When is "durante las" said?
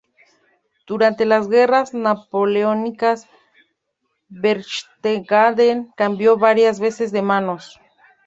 0.87-1.47